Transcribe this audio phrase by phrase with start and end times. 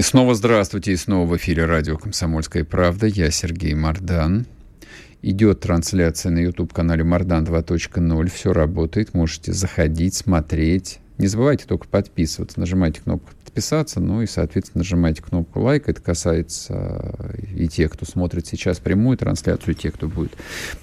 [0.00, 3.06] И снова здравствуйте, и снова в эфире радио «Комсомольская правда».
[3.06, 4.46] Я Сергей Мардан.
[5.20, 8.30] Идет трансляция на YouTube-канале Мардан 2.0.
[8.30, 9.12] Все работает.
[9.12, 11.00] Можете заходить, смотреть.
[11.18, 12.58] Не забывайте только подписываться.
[12.58, 15.88] Нажимайте кнопку подписаться, ну и, соответственно, нажимайте кнопку лайк.
[15.88, 20.32] Это касается и тех, кто смотрит сейчас прямую трансляцию, и тех, кто будет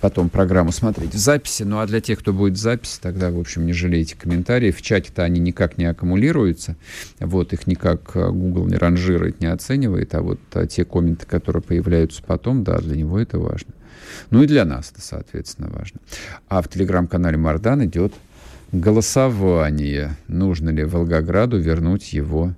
[0.01, 1.63] потом программу смотреть в записи.
[1.63, 4.77] Ну а для тех, кто будет в записи, тогда, в общем, не жалейте комментариев.
[4.77, 6.75] В чате-то они никак не аккумулируются.
[7.19, 10.13] Вот, их никак Google не ранжирует, не оценивает.
[10.13, 13.73] А вот а те комменты, которые появляются потом, да, для него это важно.
[14.29, 16.01] Ну и для нас это, соответственно, важно.
[16.49, 18.13] А в телеграм-канале Мардан идет
[18.71, 20.17] голосование.
[20.27, 22.53] Нужно ли Волгограду вернуть его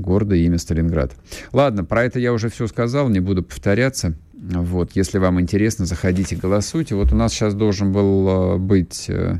[0.00, 1.12] гордое имя Сталинград.
[1.52, 4.14] Ладно, про это я уже все сказал, не буду повторяться.
[4.32, 6.94] Вот, если вам интересно, заходите, голосуйте.
[6.94, 9.38] Вот у нас сейчас должен был э, быть э,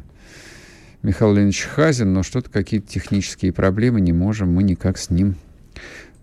[1.03, 5.37] Михаил Леонидович Хазин, но что-то какие-то технические проблемы, не можем мы никак с ним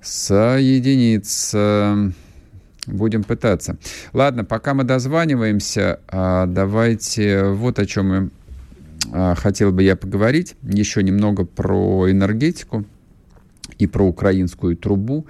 [0.01, 2.13] соединиться.
[2.85, 3.77] Будем пытаться.
[4.13, 8.31] Ладно, пока мы дозваниваемся, а, давайте вот о чем
[9.11, 12.85] а, хотел бы я поговорить еще немного про энергетику
[13.77, 15.25] и про украинскую трубу.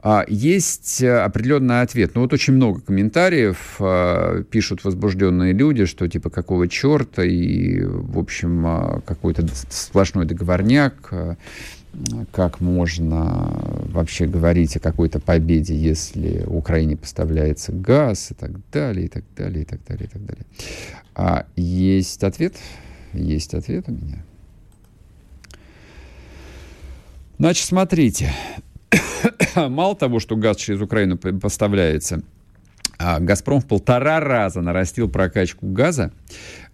[0.00, 2.12] А, есть определенный ответ.
[2.14, 8.18] Ну вот очень много комментариев а, пишут возбужденные люди, что типа какого черта и, в
[8.18, 11.12] общем, какой-то сплошной договорняк.
[12.32, 13.50] Как можно
[13.86, 19.62] вообще говорить о какой-то победе, если Украине поставляется газ и так далее, и так далее,
[19.62, 20.44] и так далее, и так далее.
[21.14, 22.54] А есть ответ
[23.12, 24.22] есть ответ у меня.
[27.38, 28.32] Значит, смотрите.
[29.54, 32.22] Мало того, что газ через Украину поставляется,
[32.98, 36.12] а «Газпром» в полтора раза нарастил прокачку газа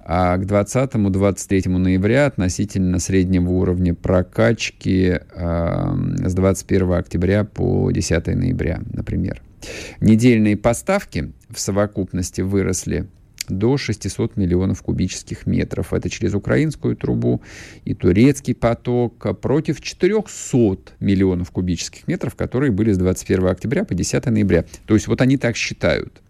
[0.07, 5.95] а к 20-23 ноября относительно среднего уровня прокачки э,
[6.27, 9.43] с 21 октября по 10 ноября, например.
[10.01, 13.07] Недельные поставки в совокупности выросли
[13.49, 15.93] до 600 миллионов кубических метров.
[15.93, 17.43] Это через украинскую трубу
[17.85, 24.27] и турецкий поток против 400 миллионов кубических метров, которые были с 21 октября по 10
[24.27, 24.65] ноября.
[24.87, 26.23] То есть вот они так считают.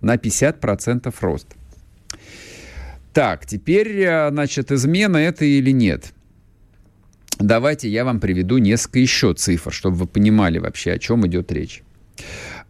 [0.00, 1.48] На 50% рост.
[3.12, 6.12] Так, теперь, э, значит, измена это или нет?
[7.38, 11.82] Давайте я вам приведу несколько еще цифр, чтобы вы понимали вообще, о чем идет речь.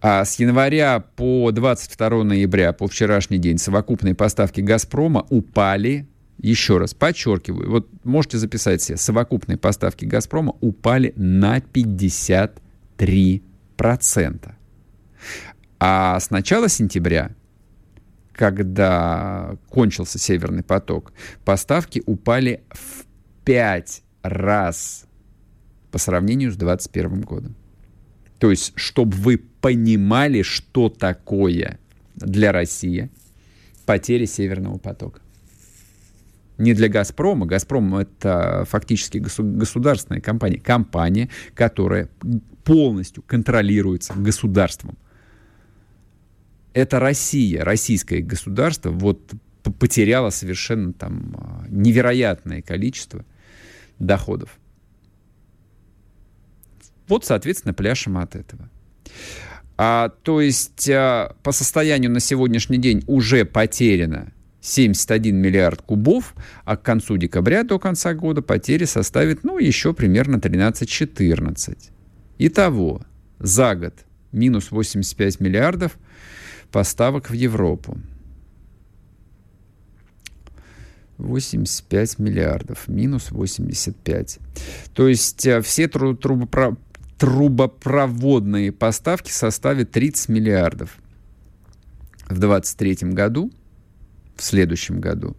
[0.06, 6.06] А с января по 22 ноября, по вчерашний день, совокупные поставки «Газпрома» упали
[6.36, 14.52] еще раз подчеркиваю, вот можете записать себе, совокупные поставки «Газпрома» упали на 53%.
[15.80, 17.30] А с начала сентября,
[18.34, 21.14] когда кончился «Северный поток»,
[21.46, 23.06] поставки упали в
[23.46, 25.06] 5 раз
[25.90, 27.56] по сравнению с 2021 годом.
[28.38, 31.78] То есть, чтобы вы понимали, что такое
[32.16, 33.10] для России
[33.86, 35.20] потери Северного потока.
[36.58, 37.46] Не для «Газпрома».
[37.46, 40.58] «Газпром»— это фактически государственная компания.
[40.58, 42.08] Компания, которая
[42.62, 44.96] полностью контролируется государством.
[46.72, 49.32] Это Россия, российское государство, вот
[49.78, 53.24] потеряло совершенно там невероятное количество
[53.98, 54.58] доходов.
[57.08, 58.68] Вот, соответственно, пляшем от этого.
[59.76, 66.76] А, то есть а, по состоянию на сегодняшний день уже потеряно 71 миллиард кубов, а
[66.76, 71.76] к концу декабря до конца года потери составят, ну, еще примерно 13-14.
[72.38, 73.02] Итого,
[73.38, 73.94] за год
[74.32, 75.98] минус 85 миллиардов
[76.70, 77.98] поставок в Европу.
[81.18, 84.38] 85 миллиардов, минус 85.
[84.94, 86.76] То есть а, все трубопро
[87.18, 90.98] трубопроводные поставки составят 30 миллиардов.
[92.28, 93.52] В 2023 году,
[94.36, 95.36] в следующем году,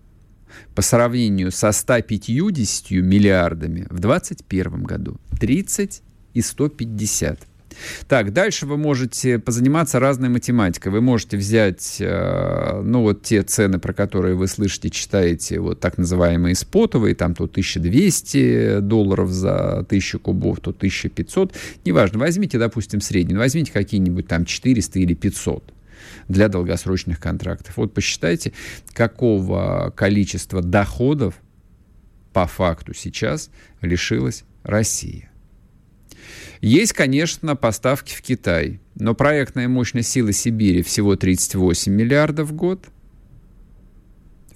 [0.73, 6.01] по сравнению со 150 миллиардами в 2021 году, 30
[6.33, 7.39] и 150.
[8.07, 10.91] Так, дальше вы можете позаниматься разной математикой.
[10.91, 15.97] Вы можете взять, э, ну, вот те цены, про которые вы слышите, читаете, вот так
[15.97, 21.53] называемые спотовые, там то 1200 долларов за 1000 кубов, то 1500.
[21.85, 25.73] Неважно, возьмите, допустим, средний, возьмите какие-нибудь там 400 или 500
[26.27, 27.77] для долгосрочных контрактов.
[27.77, 28.53] Вот посчитайте,
[28.93, 31.35] какого количества доходов
[32.33, 33.49] по факту сейчас
[33.81, 35.31] лишилась Россия.
[36.65, 42.87] Есть, конечно, поставки в Китай, но проектная мощность силы Сибири всего 38 миллиардов в год.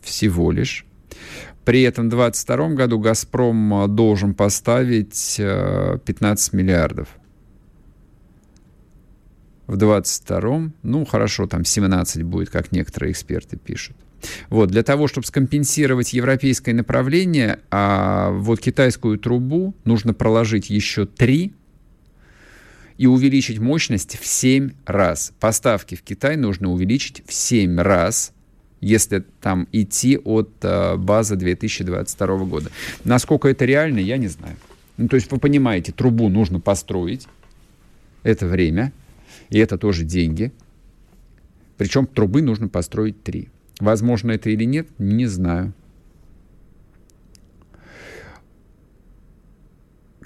[0.01, 0.88] Всего лишь.
[1.65, 7.09] При этом в 2022 году «Газпром» должен поставить 15 э, миллиардов.
[9.67, 13.95] В 2022, ну хорошо, там 17 будет, как некоторые эксперты пишут.
[14.50, 21.53] Вот, для того, чтобы скомпенсировать европейское направление, а вот китайскую трубу нужно проложить еще три
[23.00, 25.31] и увеличить мощность в 7 раз.
[25.40, 28.34] Поставки в Китай нужно увеличить в 7 раз,
[28.81, 32.72] если там идти от э, базы 2022 года.
[33.06, 34.57] Насколько это реально, я не знаю.
[34.98, 37.25] Ну, то есть вы понимаете, трубу нужно построить,
[38.24, 38.92] это время,
[39.50, 40.52] и это тоже деньги.
[41.78, 43.48] Причем трубы нужно построить три.
[43.80, 45.72] Возможно это или нет, не знаю.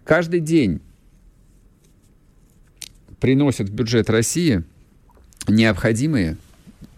[0.03, 0.81] Каждый день
[3.23, 4.63] приносят в бюджет России
[5.47, 6.35] необходимые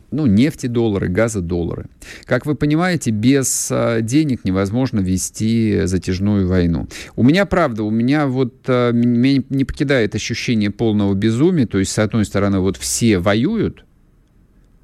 [0.09, 1.85] ну, нефти доллары, газа доллары.
[2.23, 6.87] Как вы понимаете, без а, денег невозможно вести затяжную войну.
[7.15, 11.91] У меня, правда, у меня вот а, меня не покидает ощущение полного безумия, то есть,
[11.91, 13.85] с одной стороны, вот все воюют,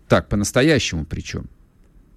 [0.08, 1.46] так, по-настоящему причем,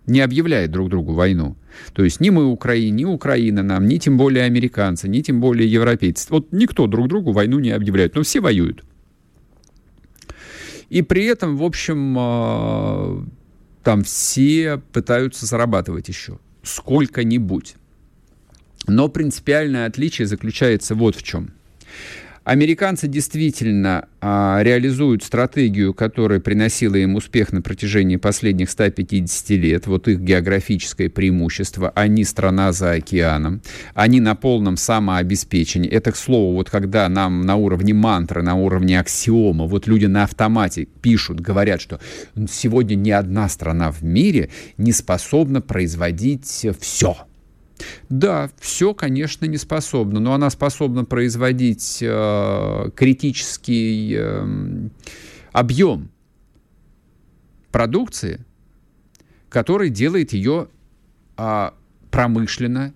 [0.07, 1.57] не объявляет друг другу войну.
[1.95, 5.67] То есть ни мы Украине, ни Украина нам, ни тем более американцы, ни тем более
[5.67, 6.27] европейцы.
[6.29, 8.85] Вот никто друг другу войну не объявляет, но все воюют.
[10.89, 13.25] И при этом, в общем, а,
[13.83, 17.77] там все пытаются зарабатывать еще сколько-нибудь.
[18.87, 21.53] Но принципиальное отличие заключается вот в чем.
[22.45, 29.87] Американцы действительно а, реализуют стратегию, которая приносила им успех на протяжении последних 150 лет.
[29.87, 31.91] Вот их географическое преимущество.
[31.95, 33.63] Они страна за океаном.
[33.95, 35.89] Они на полном самообеспечении.
[35.89, 40.25] Это, к слову, вот когда нам на уровне мантры, на уровне аксиома, вот люди на
[40.25, 41.99] автомате пишут, говорят, что
[42.51, 47.17] сегодня ни одна страна в мире не способна производить все
[48.09, 54.89] да, все, конечно, не способна, но она способна производить э, критический э,
[55.53, 56.11] объем
[57.73, 58.45] продукции,
[59.49, 60.69] который делает ее
[61.37, 61.71] э,
[62.11, 62.93] промышленно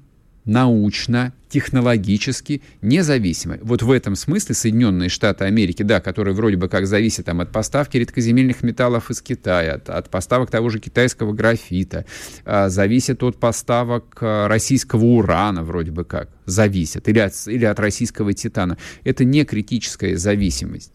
[0.48, 3.60] научно, технологически независимой.
[3.62, 7.52] Вот в этом смысле Соединенные Штаты Америки, да, которые вроде бы как зависят там, от
[7.52, 12.06] поставки редкоземельных металлов из Китая, от, от поставок того же китайского графита,
[12.44, 17.78] а, зависят от поставок а, российского урана вроде бы как, зависят, или от, или от
[17.78, 18.78] российского титана.
[19.04, 20.92] Это не критическая зависимость.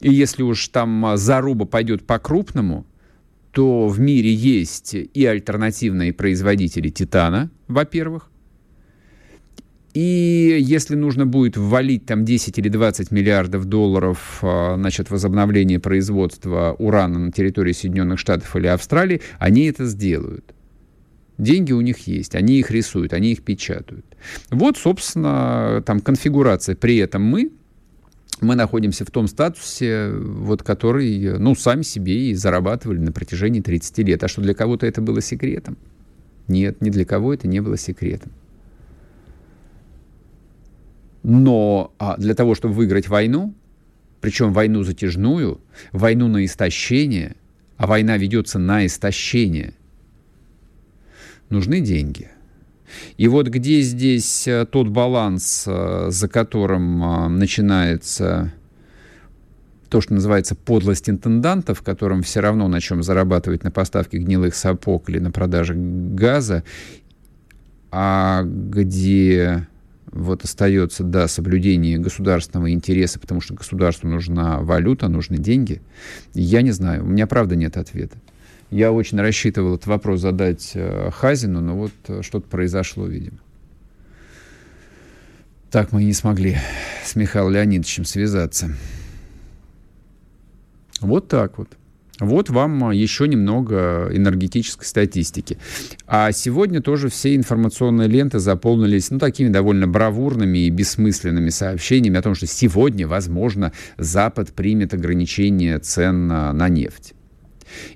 [0.00, 2.86] И если уж там а, заруба пойдет по-крупному,
[3.56, 8.30] то в мире есть и альтернативные производители титана, во-первых,
[9.94, 16.76] и если нужно будет ввалить там 10 или 20 миллиардов долларов а, значит, возобновление производства
[16.78, 20.54] урана на территории Соединенных Штатов или Австралии, они это сделают.
[21.38, 24.04] Деньги у них есть, они их рисуют, они их печатают.
[24.50, 26.76] Вот, собственно, там конфигурация.
[26.76, 27.52] При этом мы,
[28.40, 33.98] мы находимся в том статусе, вот, который, ну, сами себе и зарабатывали на протяжении 30
[33.98, 34.22] лет.
[34.24, 35.78] А что для кого-то это было секретом?
[36.48, 38.32] Нет, ни для кого это не было секретом.
[41.22, 43.54] Но а, для того, чтобы выиграть войну,
[44.20, 45.60] причем войну затяжную,
[45.92, 47.36] войну на истощение,
[47.76, 49.74] а война ведется на истощение,
[51.48, 52.30] нужны деньги.
[53.16, 58.52] И вот где здесь э, тот баланс, э, за которым э, начинается
[59.88, 65.08] то, что называется подлость интендантов, которым все равно на чем зарабатывать на поставке гнилых сапог
[65.08, 66.64] или на продаже газа,
[67.90, 69.68] а где
[70.10, 75.82] вот остается, да, соблюдение государственного интереса, потому что государству нужна валюта, нужны деньги,
[76.34, 78.16] я не знаю, у меня правда нет ответа.
[78.70, 83.38] Я очень рассчитывал этот вопрос задать э, Хазину, но вот э, что-то произошло, видимо.
[85.70, 86.56] Так мы и не смогли
[87.04, 88.70] с Михаилом Леонидовичем связаться.
[91.00, 91.76] Вот так вот.
[92.18, 95.58] Вот вам еще немного энергетической статистики.
[96.06, 102.22] А сегодня тоже все информационные ленты заполнились ну, такими довольно бравурными и бессмысленными сообщениями о
[102.22, 107.12] том, что сегодня, возможно, Запад примет ограничение цен на нефть.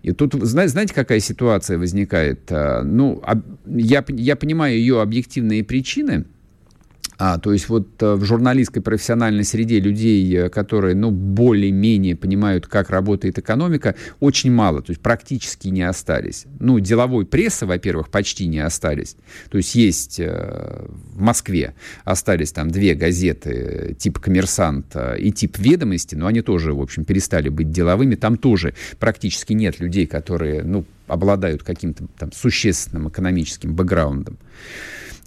[0.02, 2.50] И тут, знаете, какая ситуация возникает?
[2.50, 3.22] А, ну,
[3.66, 6.24] я, я понимаю ее объективные причины–
[7.20, 12.66] а, то есть вот э, в журналистской профессиональной среде людей, э, которые, ну, более-менее понимают,
[12.66, 16.46] как работает экономика, очень мало, то есть практически не остались.
[16.58, 19.16] Ну, деловой прессы, во-первых, почти не остались.
[19.50, 21.74] То есть есть э, в Москве
[22.04, 27.50] остались там две газеты, тип «Коммерсант» и тип «Ведомости», но они тоже, в общем, перестали
[27.50, 28.14] быть деловыми.
[28.14, 34.38] Там тоже практически нет людей, которые, ну, обладают каким-то там существенным экономическим бэкграундом.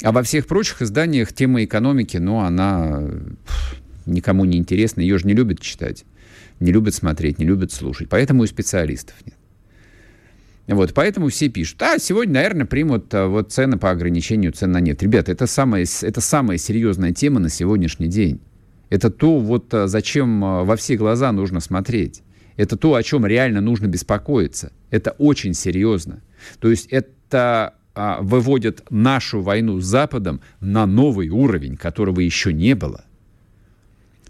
[0.01, 3.03] А во всех прочих изданиях тема экономики, ну, она
[4.05, 6.05] никому не интересна, ее же не любят читать,
[6.59, 8.09] не любят смотреть, не любят слушать.
[8.09, 9.35] Поэтому и специалистов нет.
[10.67, 14.79] Вот, поэтому все пишут, а сегодня, наверное, примут а, вот цены по ограничению цен на
[14.79, 15.03] нет.
[15.03, 18.39] Ребята, это самая, это самая серьезная тема на сегодняшний день.
[18.89, 22.21] Это то, вот а, зачем а, во все глаза нужно смотреть.
[22.57, 24.71] Это то, о чем реально нужно беспокоиться.
[24.89, 26.21] Это очень серьезно.
[26.59, 32.75] То есть это а, выводят нашу войну с Западом на новый уровень, которого еще не
[32.75, 33.05] было.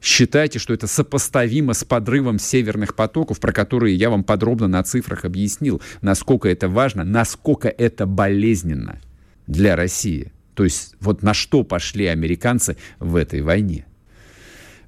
[0.02, 5.24] Считайте, что это сопоставимо с подрывом северных потоков, про которые я вам подробно на цифрах
[5.24, 9.00] объяснил, насколько это важно, насколько это болезненно
[9.48, 10.34] для России.
[10.56, 13.86] То есть вот на что пошли американцы в этой войне.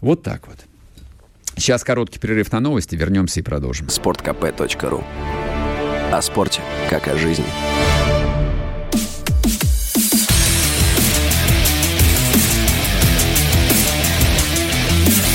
[0.01, 0.57] Вот так вот.
[1.57, 3.89] Сейчас короткий перерыв на новости, вернемся и продолжим.
[3.89, 5.03] Спорткп.ру
[6.11, 7.45] О спорте, как о жизни.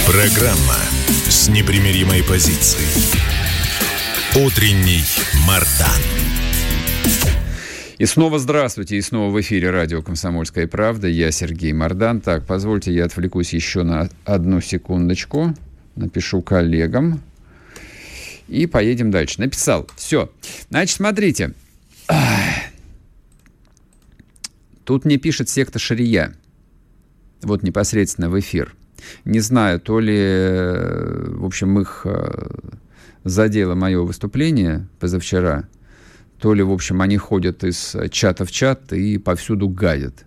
[0.07, 0.77] Программа
[1.29, 2.85] с непримиримой позицией.
[4.45, 5.03] Утренний
[5.47, 5.89] Мардан.
[7.99, 11.07] И снова здравствуйте, и снова в эфире радио «Комсомольская правда».
[11.07, 12.21] Я Сергей Мардан.
[12.21, 15.55] Так, позвольте, я отвлекусь еще на одну секундочку.
[15.97, 17.21] Напишу коллегам.
[18.49, 19.41] И поедем дальше.
[19.41, 19.89] Написал.
[19.97, 20.31] Все.
[20.71, 21.55] Значит, смотрите.
[24.85, 26.35] Тут мне пишет секта Шария.
[27.43, 28.75] Вот непосредственно в эфир.
[29.25, 32.51] Не знаю, то ли, э, в общем, их э,
[33.25, 35.69] задело мое выступление позавчера,
[36.39, 40.27] то ли, в общем, они ходят из чата в чат и повсюду гадят.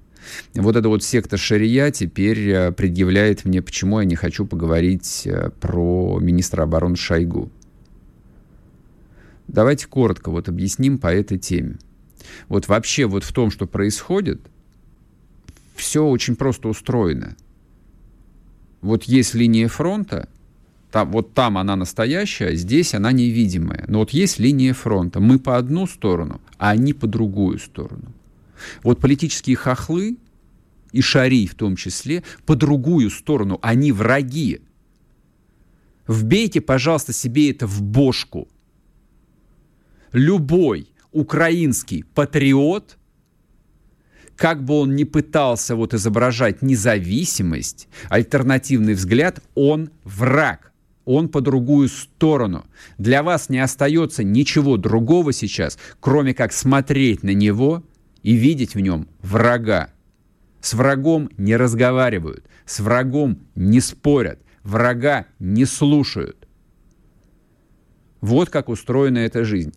[0.54, 5.28] Вот эта вот секта Шария теперь э, предъявляет мне, почему я не хочу поговорить
[5.60, 7.52] про министра обороны Шойгу.
[9.48, 11.78] Давайте коротко вот объясним по этой теме.
[12.48, 14.42] Вот вообще вот в том, что происходит,
[15.76, 17.36] все очень просто устроено
[18.84, 20.30] вот есть линия фронта,
[20.92, 23.86] там, вот там она настоящая, а здесь она невидимая.
[23.88, 25.20] Но вот есть линия фронта.
[25.20, 28.12] Мы по одну сторону, а они по другую сторону.
[28.84, 30.18] Вот политические хохлы,
[30.92, 33.60] и шари в том числе, по другую сторону.
[33.62, 34.62] Они враги.
[36.08, 38.48] Вбейте, пожалуйста, себе это в бошку.
[40.12, 42.98] Любой украинский патриот–
[44.36, 50.72] как бы он ни пытался вот изображать независимость, альтернативный взгляд, он враг.
[51.06, 52.66] Он по другую сторону.
[52.98, 57.84] Для вас не остается ничего другого сейчас, кроме как смотреть на него
[58.24, 59.90] и видеть в нем врага.
[60.62, 66.48] С врагом не разговаривают, с врагом не спорят, врага не слушают.
[68.22, 69.74] Вот как устроена эта жизнь.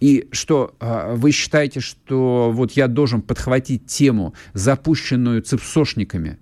[0.00, 6.38] И что а, вы считаете, что вот я должен подхватить тему, запущенную цепсошниками,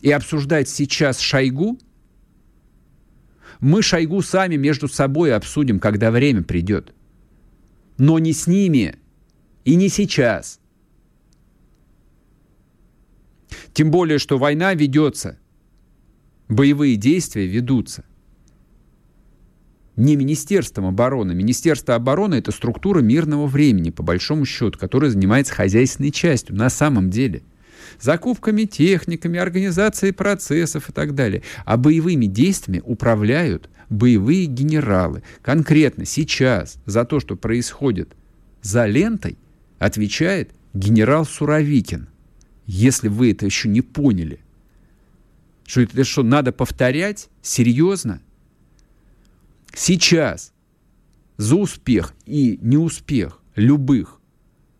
[0.00, 1.78] и обсуждать сейчас Шойгу?
[3.60, 6.94] Мы Шойгу сами между собой обсудим, когда время придет.
[7.98, 8.99] Но не с ними
[9.70, 10.58] и не сейчас.
[13.72, 15.38] Тем более, что война ведется,
[16.48, 18.04] боевые действия ведутся
[19.94, 21.34] не Министерством обороны.
[21.34, 27.08] Министерство обороны– это структура мирного времени, по большому счету, которая занимается хозяйственной частью на самом
[27.10, 27.42] деле.
[28.00, 31.44] Закупками, техниками, организацией процессов и так далее.
[31.64, 35.22] А боевыми действиями управляют боевые генералы.
[35.42, 38.16] Конкретно сейчас за то, что происходит
[38.62, 39.38] за лентой,
[39.80, 42.08] отвечает генерал Суровикин.
[42.66, 44.38] Если вы это еще не поняли,
[45.66, 47.28] что это что, надо повторять?
[47.42, 48.20] Серьезно?
[49.74, 50.52] Сейчас
[51.36, 54.20] за успех и неуспех любых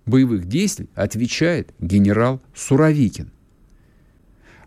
[0.04, 3.32] боевых действий отвечает генерал Суровикин.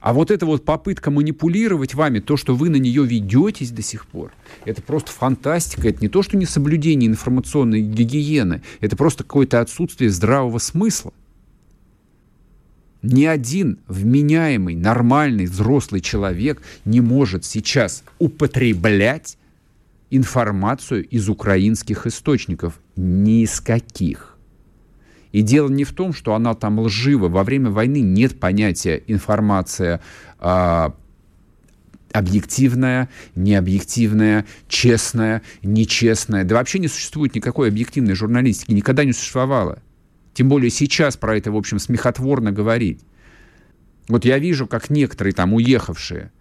[0.03, 4.05] А вот эта вот попытка манипулировать вами, то, что вы на нее ведетесь до сих
[4.05, 4.33] пор,
[4.65, 5.87] это просто фантастика.
[5.87, 11.13] Это не то, что не соблюдение информационной гигиены, это просто какое-то отсутствие здравого смысла.
[13.01, 19.37] Ни один вменяемый, нормальный, взрослый человек не может сейчас употреблять
[20.09, 22.77] информацию из украинских источников.
[22.97, 24.32] Ни из каких.
[25.33, 27.27] И дело не в том, что она там лжива.
[27.27, 29.99] Во время войны нет понятия информация
[30.39, 30.95] а,
[32.11, 36.43] объективная, необъективная, честная, нечестная.
[36.43, 39.79] Да вообще не существует никакой объективной журналистики, никогда не существовало.
[40.35, 43.01] Тем более сейчас про это, в общем, смехотворно говорить.
[44.07, 46.31] Вот я вижу, как некоторые там уехавшие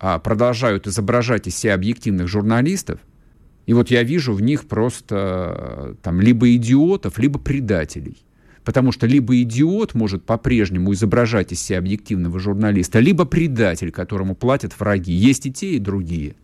[0.00, 2.98] а, продолжают изображать из себя объективных журналистов,
[3.66, 8.18] и вот я вижу в них просто там либо идиотов, либо предателей.
[8.64, 14.78] Потому что либо идиот может по-прежнему изображать из себя объективного журналиста, либо предатель, которому платят
[14.78, 15.12] враги.
[15.12, 16.34] Есть и те, и другие.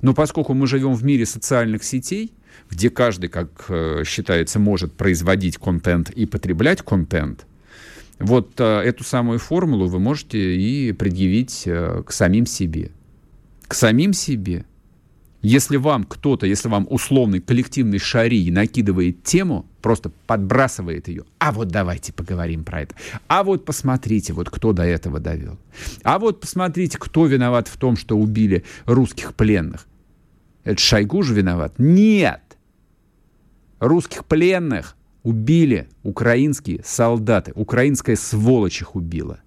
[0.00, 2.32] Но поскольку мы живем в мире социальных сетей,
[2.70, 7.46] где каждый, как э, считается, может производить контент и потреблять контент,
[8.20, 12.92] вот э, эту самую формулу вы можете и предъявить э, к самим себе.
[13.66, 14.64] К самим себе.
[15.40, 21.68] Если вам кто-то, если вам условный коллективный шари накидывает тему, просто подбрасывает ее, а вот
[21.68, 22.96] давайте поговорим про это.
[23.28, 25.56] А вот посмотрите, вот кто до этого довел.
[26.02, 29.86] А вот посмотрите, кто виноват в том, что убили русских пленных.
[30.64, 31.74] Это Шойгу же виноват?
[31.78, 32.42] Нет!
[33.78, 37.52] Русских пленных убили украинские солдаты.
[37.54, 39.38] Украинская сволочь их убила.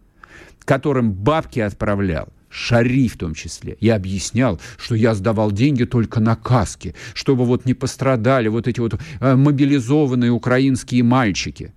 [0.64, 2.30] Которым бабки отправлял.
[2.52, 3.78] Шари в том числе.
[3.80, 8.82] Я объяснял, что я сдавал деньги только на каски, чтобы вот не пострадали вот эти
[8.82, 11.74] вот э, мобилизованные украинские мальчики.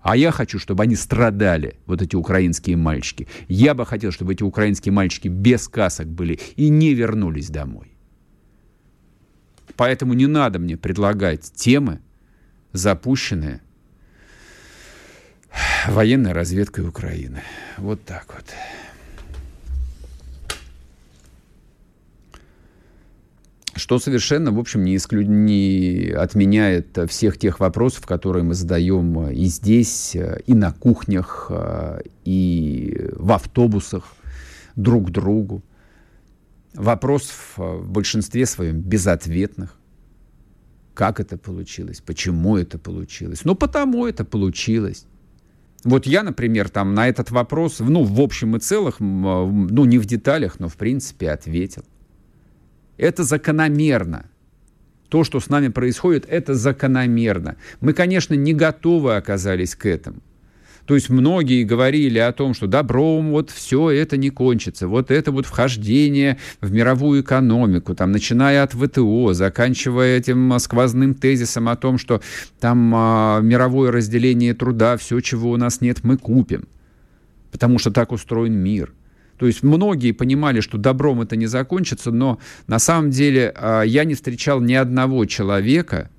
[0.00, 3.28] А я хочу, чтобы они страдали, вот эти украинские мальчики.
[3.48, 7.92] Я бы хотел, чтобы эти украинские мальчики без касок были и не вернулись домой.
[9.76, 11.98] Поэтому не надо мне предлагать темы,
[12.72, 13.60] запущенные
[15.88, 17.42] военной разведкой Украины.
[17.76, 18.44] Вот так вот.
[23.76, 25.22] Что совершенно, в общем, не, исклю...
[25.22, 31.50] не отменяет всех тех вопросов, которые мы задаем и здесь, и на кухнях,
[32.24, 34.14] и в автобусах
[34.76, 35.62] друг другу.
[36.74, 39.78] Вопросов в большинстве своем безответных.
[40.94, 42.00] Как это получилось?
[42.00, 43.44] Почему это получилось?
[43.44, 45.06] Ну, потому это получилось.
[45.84, 50.06] Вот я, например, там на этот вопрос, ну, в общем и целых, ну, не в
[50.06, 51.84] деталях, но в принципе ответил.
[52.96, 54.26] Это закономерно.
[55.08, 57.56] То, что с нами происходит, это закономерно.
[57.80, 60.20] Мы, конечно, не готовы оказались к этому.
[60.86, 64.86] То есть многие говорили о том, что добром вот все это не кончится.
[64.86, 71.68] Вот это вот вхождение в мировую экономику, там, начиная от ВТО, заканчивая этим сквозным тезисом
[71.68, 72.22] о том, что
[72.60, 76.68] там а, мировое разделение труда, все, чего у нас нет, мы купим.
[77.50, 78.92] Потому что так устроен мир.
[79.38, 84.04] То есть многие понимали, что добром это не закончится, но на самом деле а, я
[84.04, 86.10] не встречал ни одного человека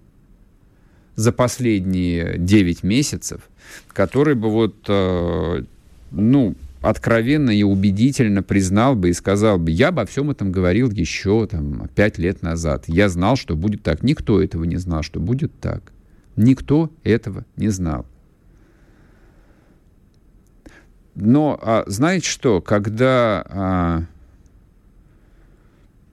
[1.16, 3.42] за последние 9 месяцев,
[3.92, 5.64] который бы вот, а,
[6.12, 11.48] ну, откровенно и убедительно признал бы и сказал бы, я обо всем этом говорил еще
[11.48, 12.86] там, пять лет назад.
[12.88, 14.04] Я знал, что будет так.
[14.04, 15.92] Никто этого не знал, что будет так.
[16.36, 18.06] Никто этого не знал.
[21.20, 24.04] Но а, знаете что, когда а,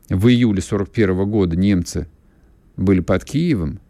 [0.09, 2.09] в июле 41 года немцы
[2.79, 3.81] были под Киевом,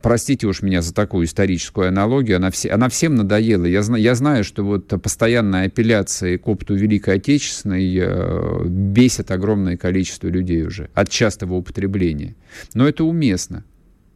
[0.00, 3.64] простите уж меня за такую историческую аналогию, она, все, она всем надоела.
[3.64, 10.28] Я, я знаю, что вот постоянная апелляция к опыту Великой Отечественной э, бесит огромное количество
[10.28, 12.36] людей уже от частого употребления.
[12.74, 13.64] Но это уместно.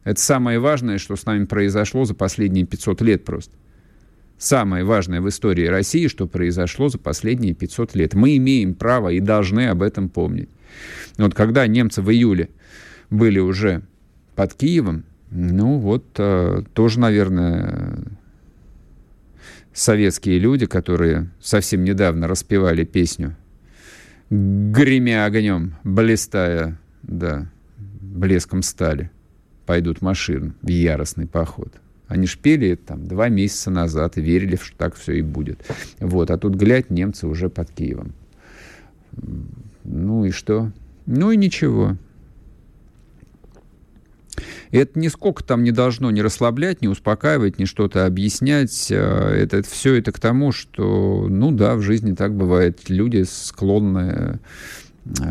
[0.05, 3.53] Это самое важное, что с нами произошло за последние 500 лет просто
[4.39, 8.13] самое важное в истории России, что произошло за последние 500 лет.
[8.15, 10.49] Мы имеем право и должны об этом помнить.
[11.17, 12.49] Вот когда немцы в июле
[13.11, 13.83] были уже
[14.35, 17.99] под Киевом, ну вот э, тоже, наверное,
[19.73, 23.35] советские люди, которые совсем недавно распевали песню
[24.29, 29.11] «Гремя огнем, блистая, да, блеском стали,
[29.65, 31.73] пойдут машин в яростный поход».
[32.09, 35.59] Они ж пели там два месяца назад и верили, что так все и будет.
[35.99, 36.31] Вот.
[36.31, 38.13] А тут, глядь, немцы уже под Киевом.
[39.83, 40.71] Ну и что?
[41.05, 41.97] Ну и ничего.
[44.71, 48.89] это нисколько там не должно не расслаблять, не успокаивать, не что-то объяснять.
[48.89, 52.89] Это, это все это к тому, что, ну да, в жизни так бывает.
[52.89, 54.39] Люди склонны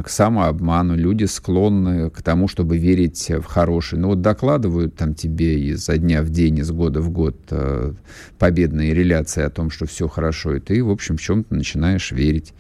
[0.05, 4.01] к самообману, люди склонны к тому, чтобы верить в хорошее.
[4.03, 7.93] Ну вот докладывают там тебе изо дня в день, из года в год э,
[8.39, 12.55] победные реляции о том, что все хорошо, и ты, в общем, в чем-то начинаешь верить.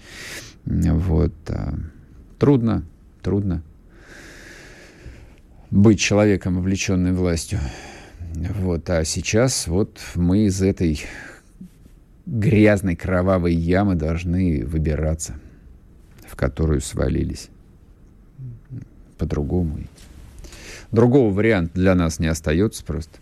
[0.64, 1.34] Вот.
[1.48, 1.72] Э,
[2.38, 2.84] трудно,
[3.22, 3.62] трудно
[5.70, 7.58] быть человеком, увлеченным властью.
[8.60, 8.88] Вот.
[8.90, 11.02] А сейчас вот мы из этой
[12.26, 15.34] грязной кровавой ямы должны выбираться–
[16.28, 17.48] в которую свалились.
[19.16, 19.80] По-другому.
[20.92, 23.18] Другого варианта для нас не остается просто.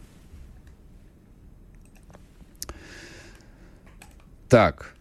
[4.48, 4.94] Так.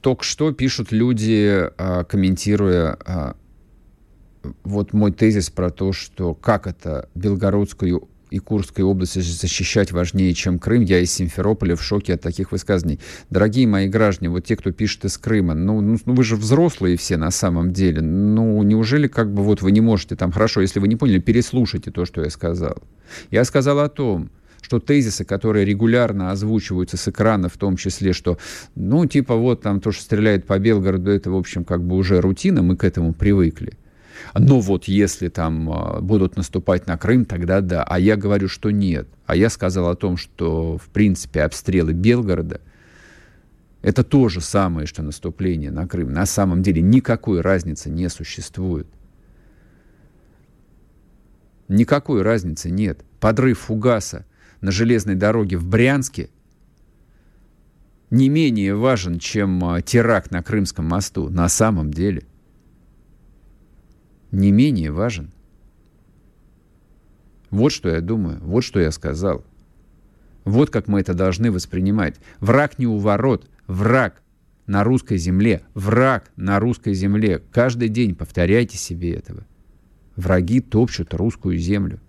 [0.00, 3.36] Только что пишут люди, а, комментируя а,
[4.64, 10.58] вот мой тезис про то, что как это Белгородскую и Курской области защищать важнее, чем
[10.58, 10.82] Крым.
[10.82, 12.98] Я из Симферополя в шоке от таких высказаний.
[13.30, 16.96] Дорогие мои граждане, вот те, кто пишет из Крыма, ну, ну, ну вы же взрослые
[16.96, 18.00] все на самом деле.
[18.00, 21.90] Ну, неужели как бы вот вы не можете там, хорошо, если вы не поняли, переслушайте
[21.90, 22.82] то, что я сказал.
[23.30, 28.38] Я сказал о том, что тезисы, которые регулярно озвучиваются с экрана, в том числе, что,
[28.74, 32.20] ну, типа, вот там то, что стреляет по Белгороду, это, в общем, как бы уже
[32.20, 33.74] рутина, мы к этому привыкли.
[34.34, 37.82] Но вот если там а, будут наступать на Крым, тогда да.
[37.84, 39.08] А я говорю, что нет.
[39.26, 42.60] А я сказал о том, что, в принципе, обстрелы Белгорода
[43.82, 46.12] это то же самое, что наступление на Крым.
[46.12, 48.88] На самом деле никакой разницы не существует.
[51.68, 53.04] Никакой разницы нет.
[53.20, 54.24] Подрыв фугаса
[54.60, 56.30] на железной дороге в Брянске
[58.10, 61.28] не менее важен, чем а, теракт на Крымском мосту.
[61.28, 62.22] На самом деле–
[64.36, 65.32] не менее важен.
[67.50, 69.44] Вот что я думаю, вот что я сказал.
[70.44, 72.16] Вот как мы это должны воспринимать.
[72.40, 74.22] Враг не у ворот, враг
[74.66, 77.42] на русской земле, враг на русской земле.
[77.50, 79.46] Каждый день повторяйте себе этого.
[80.16, 82.00] Враги топчут русскую землю.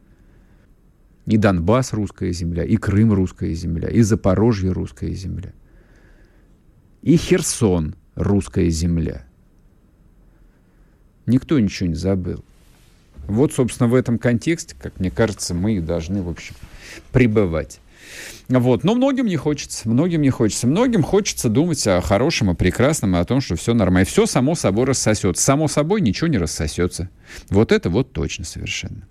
[1.26, 5.54] И Донбасс русская земля, и Крым русская земля, и Запорожье русская земля,
[7.02, 9.27] и Херсон русская земля.
[11.28, 12.44] Никто ничего не забыл.
[13.28, 16.56] Вот, собственно, в этом контексте, как мне кажется, мы должны, в общем,
[17.12, 17.80] пребывать.
[18.48, 18.86] Вот.
[18.86, 20.66] Но многим не хочется, многим не хочется.
[20.68, 24.06] Многим хочется думать о хорошем, о прекрасном, о том, что все нормально.
[24.06, 25.44] Все само собой рассосется.
[25.44, 27.10] Само собой ничего не рассосется.
[27.50, 29.02] Вот это вот точно совершенно.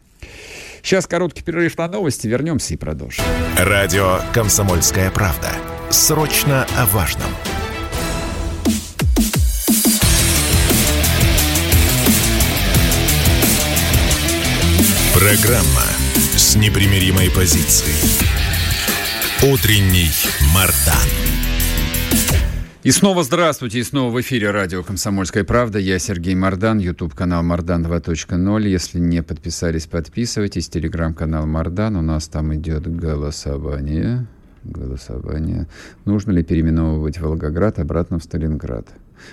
[0.82, 2.26] Сейчас короткий перерыв на новости.
[2.26, 3.24] Вернемся и продолжим.
[3.58, 5.50] Радио «Комсомольская правда».
[5.90, 7.30] Срочно о важном.
[15.18, 15.88] Программа
[16.36, 17.96] с непримиримой позицией.
[19.50, 20.10] Утренний
[20.54, 21.08] Мардан.
[22.82, 25.78] И снова здравствуйте, и снова в эфире радио «Комсомольская правда».
[25.78, 28.68] Я Сергей Мардан, YouTube-канал «Мардан 2.0».
[28.68, 30.68] Если не подписались, подписывайтесь.
[30.68, 31.96] Телеграм-канал «Мардан».
[31.96, 34.26] У нас там идет голосование.
[34.64, 35.66] Голосование.
[36.04, 38.86] Нужно ли переименовывать Волгоград обратно в Сталинград?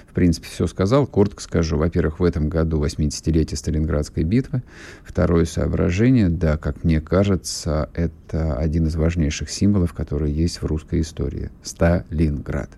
[0.10, 1.08] В принципе, все сказал.
[1.08, 1.78] Коротко скажу.
[1.78, 4.64] Во-первых, в этом году 80-летие Сталинградской битвы.
[5.04, 6.30] Второе соображение.
[6.30, 11.50] Да, как мне кажется, это один из важнейших символов, которые есть в русской истории.
[11.64, 12.70] Сталинград.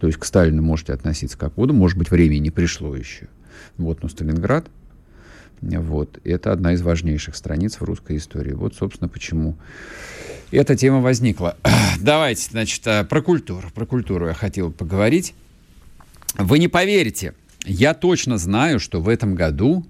[0.00, 1.74] То есть к Сталину можете относиться как угодно.
[1.74, 3.28] Может быть, время не пришло еще.
[3.76, 4.66] Вот, но Сталинград
[5.62, 6.18] вот.
[6.24, 8.52] Это одна из важнейших страниц в русской истории.
[8.52, 9.56] Вот, собственно, почему
[10.50, 11.56] эта тема возникла.
[12.00, 13.68] Давайте, значит, э, про культуру.
[13.74, 15.34] Про культуру я хотел поговорить.
[16.36, 19.84] Вы не поверите, я точно знаю, что в этом году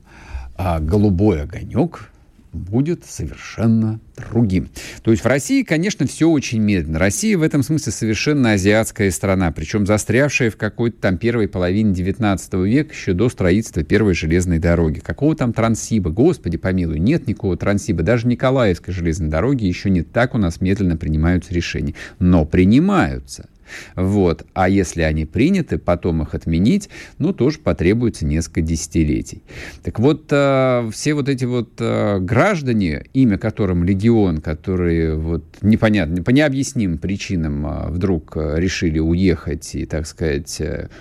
[0.57, 2.11] а, голубой огонек
[2.53, 4.71] будет совершенно другим.
[5.03, 6.99] То есть в России, конечно, все очень медленно.
[6.99, 12.55] Россия в этом смысле совершенно азиатская страна, причем застрявшая в какой-то там первой половине 19
[12.55, 14.99] века, еще до строительства первой железной дороги.
[14.99, 16.11] Какого там Транссиба?
[16.11, 18.03] Господи помилуй, нет никакого Транссиба.
[18.03, 21.95] Даже Николаевской железной дороги еще не так у нас медленно принимаются решения.
[22.19, 23.49] Но принимаются.
[23.97, 24.47] Вот.
[24.55, 29.43] А если они приняты, потом их отменить, ну, тоже потребуется несколько десятилетий.
[29.83, 36.23] Так вот, э, все вот эти вот э, граждане, имя которым легион, которые вот непонятно,
[36.23, 40.61] по необъяснимым причинам э, вдруг решили уехать и, так сказать,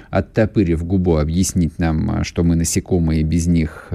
[0.10, 3.92] оттопырив губу, объяснить нам, что мы насекомые, без них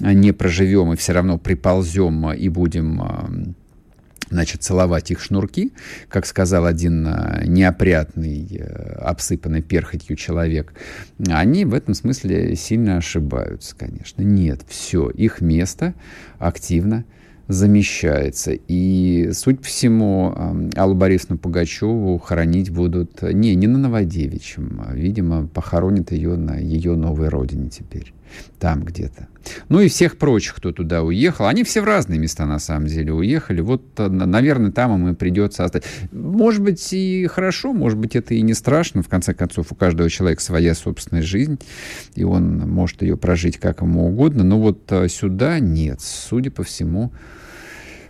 [0.00, 3.54] не проживем и все равно приползем и будем
[4.30, 5.72] значит, целовать их шнурки,
[6.08, 10.72] как сказал один а, неопрятный, э, обсыпанный перхотью человек,
[11.28, 14.22] они в этом смысле сильно ошибаются, конечно.
[14.22, 15.94] Нет, все, их место
[16.38, 17.04] активно
[17.48, 18.52] замещается.
[18.52, 25.46] И, суть по всему, Аллу Борисовну Пугачеву хоронить будут не, не на Новодевичьем, а, видимо,
[25.46, 28.12] похоронят ее на ее новой родине теперь,
[28.58, 29.28] там где-то.
[29.68, 31.46] Ну и всех прочих, кто туда уехал.
[31.46, 33.60] Они все в разные места, на самом деле, уехали.
[33.60, 35.88] Вот, э, наверное, там им и придется остаться.
[36.12, 39.02] Может быть, и хорошо, может быть, это и не страшно.
[39.02, 41.58] В конце концов, у каждого человека своя собственная жизнь,
[42.14, 44.44] и он может ее прожить как ему угодно.
[44.44, 46.00] Но вот э, сюда нет.
[46.00, 47.12] Судя по всему,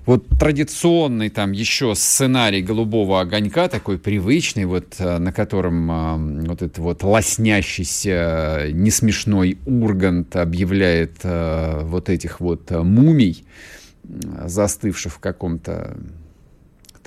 [0.09, 6.63] вот традиционный там еще сценарий голубого огонька, такой привычный, вот э, на котором э, вот
[6.63, 13.45] этот вот лоснящийся несмешной Ургант объявляет э, вот этих вот мумий,
[14.47, 15.99] застывших в каком-то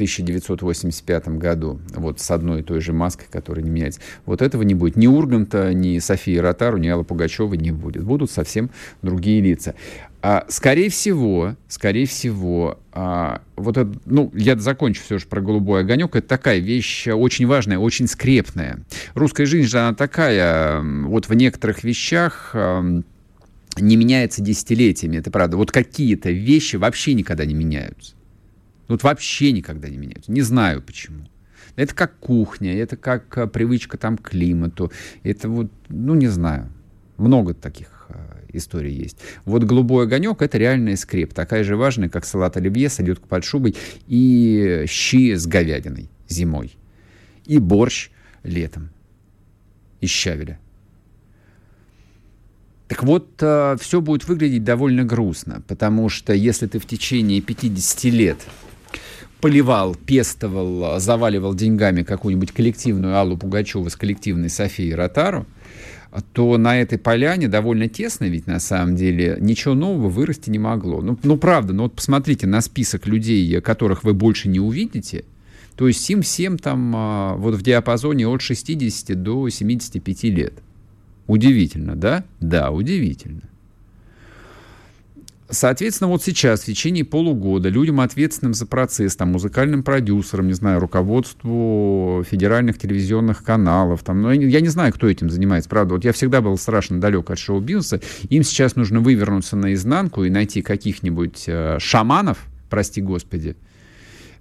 [0.06, 4.02] 1985 году, вот с одной и той же маской, которая не меняется.
[4.26, 4.96] Вот этого не будет.
[4.96, 8.04] Ни Урганта, ни Софии Ротару, ни Алла Пугачева не будет.
[8.04, 8.70] Будут совсем
[9.02, 9.76] другие лица.
[10.24, 15.82] А, скорее всего, скорее всего, а, вот это, ну, я закончу все же про голубой
[15.82, 16.16] огонек.
[16.16, 18.80] Это такая вещь очень важная, очень скрепная.
[19.16, 22.56] Русская жизнь же она такая, вот в некоторых вещах
[23.78, 25.58] не меняется десятилетиями, это правда.
[25.58, 28.14] Вот какие-то вещи вообще никогда не меняются.
[28.92, 30.32] Вот вообще никогда не меняются.
[30.32, 31.26] Не знаю почему.
[31.76, 34.92] Это как кухня, это как а, привычка там к климату.
[35.24, 36.70] Это вот, ну, не знаю.
[37.18, 38.02] Много таких
[38.54, 39.18] истории есть.
[39.46, 43.76] Вот «Голубой огонек»— это реальная скреп, такая же важная, как салат оливье, селедка под шубой
[44.08, 46.74] и щи с говядиной зимой.
[47.46, 48.10] И борщ
[48.44, 48.90] летом
[50.00, 50.60] из щавеля.
[52.88, 58.04] Так вот, э, все будет выглядеть довольно грустно, потому что если ты в течение 50
[58.06, 58.40] лет
[59.42, 65.46] поливал, пестовал, заваливал деньгами какую-нибудь коллективную Аллу Пугачеву с коллективной Софией Ротару,
[66.34, 71.02] то на этой поляне довольно тесно, ведь на самом деле ничего нового вырасти не могло.
[71.02, 75.26] Ну, ну правда, ну вот посмотрите на список людей, которых вы больше не увидите.
[75.76, 80.54] То есть им всем там а, вот в диапазоне от 60 до 75 лет.
[81.28, 82.26] Удивительно, да?
[82.40, 83.44] Да, удивительно.
[85.52, 90.80] Соответственно, вот сейчас, в течение полугода, людям, ответственным за процесс, там, музыкальным продюсерам, не знаю,
[90.80, 95.96] руководству федеральных телевизионных каналов, там, ну, я не знаю, кто этим занимается, правда.
[95.96, 98.00] Вот я всегда был страшно далек от шоу-бизнеса.
[98.30, 103.58] Им сейчас нужно вывернуться наизнанку и найти каких-нибудь э, шаманов, прости господи,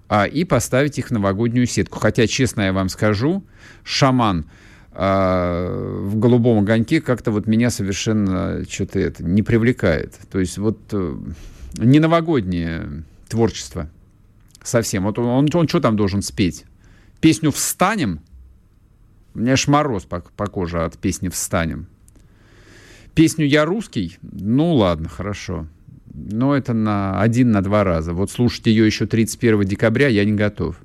[0.07, 1.99] а, и поставить их в новогоднюю сетку.
[1.99, 3.43] Хотя, честно я вам скажу,
[3.83, 4.45] шаман—
[4.93, 10.19] а в голубом огоньке как-то вот меня совершенно что-то это не привлекает.
[10.29, 11.17] То есть вот э,
[11.77, 13.89] не новогоднее творчество
[14.61, 15.03] совсем.
[15.03, 16.65] Вот он, он, он что там должен спеть?
[17.21, 18.19] Песню «Встанем»?
[19.33, 21.87] У меня аж мороз по, по коже от песни «Встанем».
[23.15, 24.17] Песню «Я русский»?
[24.21, 25.67] Ну ладно, хорошо.
[26.13, 28.13] Но это на один, на два раза.
[28.13, 30.75] Вот слушать ее еще 31 декабря я не готов.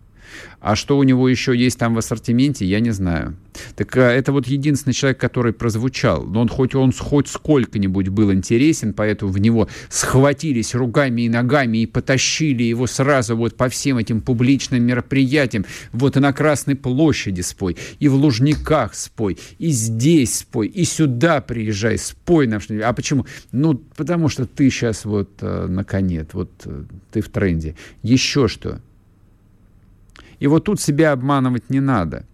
[0.60, 3.36] А что у него еще есть там в ассортименте, я не знаю.
[3.74, 6.24] Так а, это вот единственный человек, который прозвучал.
[6.24, 11.78] Но он хоть он хоть сколько-нибудь был интересен, поэтому в него схватились руками и ногами
[11.78, 15.64] и потащили его сразу вот по всем этим публичным мероприятиям.
[15.92, 21.40] Вот и на Красной площади спой, и в Лужниках спой, и здесь спой, и сюда
[21.40, 22.86] приезжай, спой нам что-нибудь.
[22.86, 23.26] А почему?
[23.52, 27.76] Ну, потому что ты сейчас вот э, наконец, вот э, ты в тренде.
[28.02, 28.80] Еще что?
[30.38, 32.24] И вот тут себя обманывать не надо.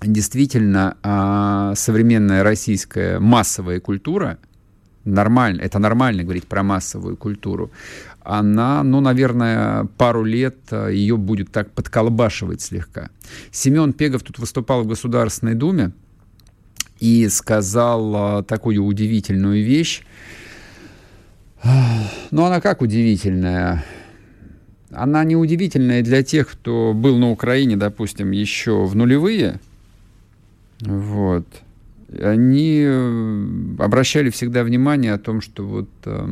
[0.00, 4.38] Действительно, а, современная российская массовая культура,
[5.04, 7.70] нормально, это нормально говорить про массовую культуру,
[8.22, 13.10] она, ну, наверное, пару лет а, ее будет так подколбашивать слегка.
[13.50, 15.92] Семен Пегов тут выступал в Государственной Думе
[17.00, 20.02] и сказал а, такую удивительную вещь.
[22.30, 23.84] Ну, она как удивительная?
[24.96, 29.60] Она неудивительная для тех, кто был на Украине, допустим, еще в нулевые.
[30.80, 31.46] Вот.
[32.20, 33.46] Они э,
[33.78, 36.28] обращали всегда внимание о том, что вот э,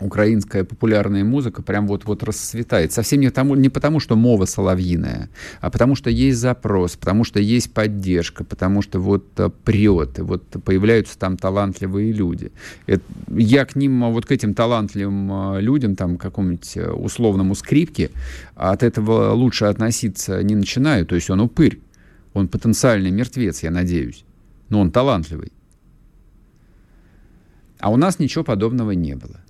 [0.00, 2.92] украинская популярная музыка прям вот-вот расцветает.
[2.92, 5.28] Совсем не, тому, не потому, что мова соловьиная,
[5.60, 10.22] а потому что есть запрос, потому что есть поддержка, потому что вот э, прет, и
[10.22, 12.52] вот появляются там талантливые люди.
[12.86, 18.10] Это, я к ним, вот к этим талантливым э, людям, там, какому-нибудь э, условному скрипке,
[18.56, 21.06] от этого лучше относиться не начинаю.
[21.06, 21.80] То есть он упырь,
[22.32, 24.24] он потенциальный мертвец, я надеюсь,
[24.68, 25.52] но он талантливый.
[27.78, 29.43] А у нас ничего подобного не было.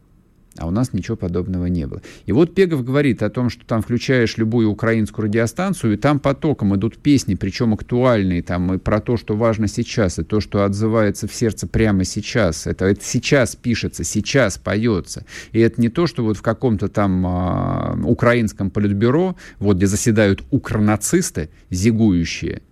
[0.57, 2.01] А у нас ничего подобного не было.
[2.27, 6.77] И вот Пегов говорит о том, что там включаешь любую украинскую радиостанцию, и там потоком
[6.77, 11.27] идут песни, причем актуальные, там, и про то, что важно сейчас, и то, что отзывается
[11.27, 12.69] в сердце прямо сейчас.
[12.69, 15.27] Это, это сейчас пишется, сейчас поется.
[15.51, 20.45] И это не то, что вот в каком-то там а, украинском политбюро, вот где заседают
[20.51, 22.63] укронацисты, зигующие,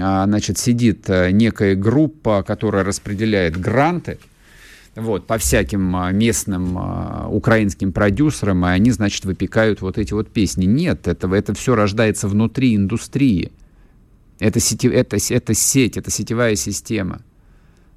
[0.00, 4.18] а, значит, сидит а, некая группа, которая распределяет гранты,
[5.00, 10.30] вот, по всяким а, местным а, украинским продюсерам, и они, значит, выпекают вот эти вот
[10.30, 10.64] песни.
[10.64, 13.52] Нет, этого, это все рождается внутри индустрии.
[14.38, 17.22] Это, сети, это, это сеть, это сетевая система.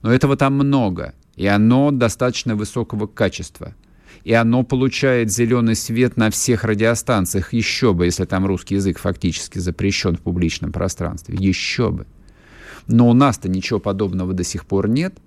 [0.02, 3.76] Но этого там много, и оно достаточно высокого качества.
[4.24, 7.54] И оно получает зеленый свет на всех радиостанциях.
[7.54, 11.36] Еще бы, если там русский язык фактически запрещен в публичном пространстве.
[11.40, 12.06] Еще бы.
[12.88, 15.16] Но у нас-то ничего подобного до сих пор нет–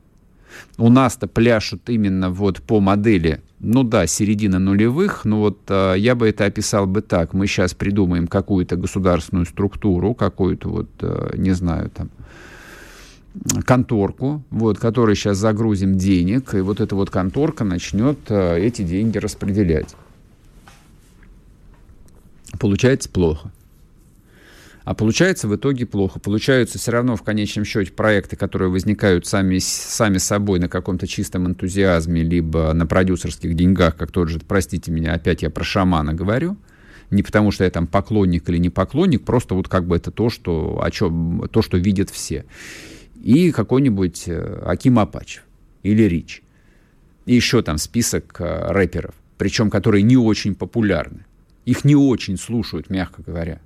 [0.79, 6.15] у нас-то пляшут именно вот по модели, ну да, середина нулевых, но вот э, я
[6.15, 7.33] бы это описал бы так.
[7.33, 12.11] Мы сейчас придумаем какую-то государственную структуру, какую-то вот, э, не знаю, там,
[13.65, 19.19] конторку, вот, которой сейчас загрузим денег, и вот эта вот конторка начнет э, эти деньги
[19.19, 19.95] распределять.
[22.59, 23.51] Получается плохо.
[24.85, 26.21] А получается в итоге плохо.
[26.21, 31.47] Получаются все равно в конечном счете проекты, которые возникают сами, сами собой на каком-то чистом
[31.47, 36.59] энтузиазме, либо на продюсерских деньгах, как тот же, простите меня, опять я про шамана говорю,
[37.11, 40.29] не потому что я там поклонник или не поклонник, просто вот как бы это то,
[40.29, 42.45] что, о чем, то, что видят все.
[43.23, 45.45] И какой-нибудь э, Аким Апачев
[45.83, 46.43] или Рич.
[47.25, 51.25] И еще там список э, рэперов, причем которые не очень популярны.
[51.65, 53.61] Их не очень слушают, мягко говоря.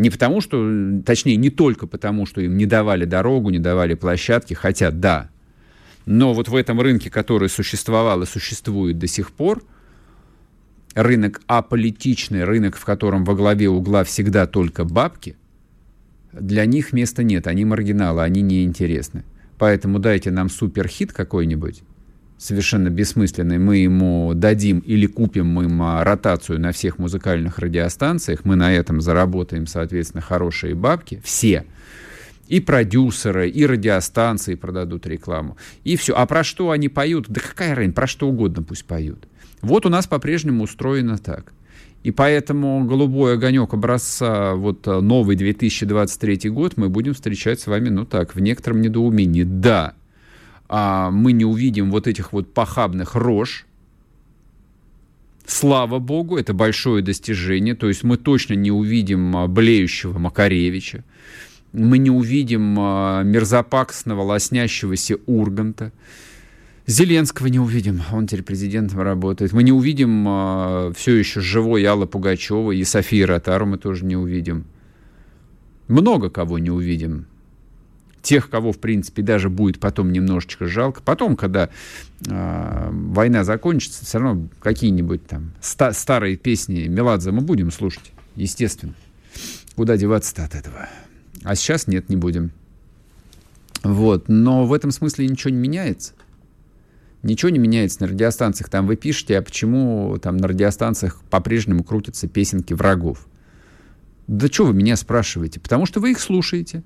[0.00, 0.66] Не потому, что,
[1.04, 5.28] точнее, не только потому, что им не давали дорогу, не давали площадки, хотя да.
[6.06, 9.62] Но вот в этом рынке, который существовал и существует до сих пор,
[10.94, 15.36] рынок аполитичный, рынок, в котором во главе угла всегда только бабки,
[16.32, 19.24] для них места нет, они маргиналы, они неинтересны.
[19.58, 21.82] Поэтому дайте нам суперхит какой-нибудь,
[22.40, 28.56] совершенно бессмысленный, мы ему дадим или купим мы ему ротацию на всех музыкальных радиостанциях, мы
[28.56, 31.66] на этом заработаем, соответственно, хорошие бабки, все.
[32.48, 35.56] И продюсеры, и радиостанции продадут рекламу.
[35.84, 36.14] И все.
[36.14, 37.26] А про что они поют?
[37.28, 39.28] Да какая разница, про что угодно пусть поют.
[39.60, 41.52] Вот у нас по-прежнему устроено так.
[42.02, 48.06] И поэтому голубой огонек образца вот новый 2023 год мы будем встречать с вами, ну
[48.06, 49.42] так, в некотором недоумении.
[49.42, 49.94] Да,
[50.72, 53.66] а, мы не увидим вот этих вот похабных рож.
[55.44, 57.74] Слава богу, это большое достижение.
[57.74, 61.04] То есть мы точно не увидим а, блеющего Макаревича.
[61.72, 65.90] Мы не увидим а, мерзопакостного, лоснящегося Урганта.
[66.86, 69.52] Зеленского не увидим, он теперь президентом работает.
[69.52, 74.16] Мы не увидим э, все еще живой Алла Пугачева и Софии Ротару мы тоже не
[74.16, 74.64] увидим.
[75.86, 77.26] Много кого не увидим
[78.22, 81.02] тех, кого, в принципе, даже будет потом немножечко жалко.
[81.02, 81.70] Потом, когда
[82.26, 88.94] э, война закончится, все равно какие-нибудь там ста- старые песни Меладзе мы будем слушать, естественно.
[89.76, 90.88] Куда деваться-то от этого?
[91.44, 92.50] А сейчас нет, не будем.
[93.82, 94.28] Вот.
[94.28, 96.12] Но в этом смысле ничего не меняется.
[97.22, 98.68] Ничего не меняется на радиостанциях.
[98.70, 103.26] Там вы пишете, а почему там на радиостанциях по-прежнему крутятся песенки врагов?
[104.26, 105.60] Да что вы меня спрашиваете?
[105.60, 106.82] Потому что вы их слушаете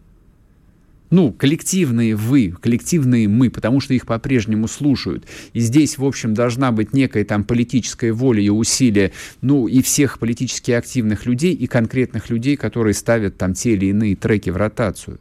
[1.10, 5.26] ну, коллективные вы, коллективные мы, потому что их по-прежнему слушают.
[5.52, 10.18] И здесь, в общем, должна быть некая там политическая воля и усилия, ну, и всех
[10.18, 15.20] политически активных людей, и конкретных людей, которые ставят там те или иные треки в ротацию.